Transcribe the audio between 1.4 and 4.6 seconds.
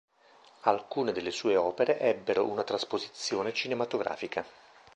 opere ebbero una trasposizione cinematografica.